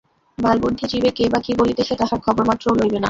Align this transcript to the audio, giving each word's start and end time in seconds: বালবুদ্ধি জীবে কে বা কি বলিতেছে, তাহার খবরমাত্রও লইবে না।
বালবুদ্ধি 0.37 0.85
জীবে 0.91 1.11
কে 1.17 1.25
বা 1.33 1.39
কি 1.45 1.51
বলিতেছে, 1.59 1.93
তাহার 1.95 2.19
খবরমাত্রও 2.25 2.77
লইবে 2.79 2.93
না। 2.93 2.99